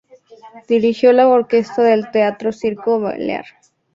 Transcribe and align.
Dirigió 0.67 1.13
la 1.13 1.27
orquesta 1.27 1.83
del 1.83 2.09
Teatro 2.09 2.51
Circo 2.51 2.99
Balear. 2.99 3.45